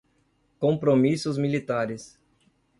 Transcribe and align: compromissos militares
compromissos 0.57 1.37
militares 1.37 2.17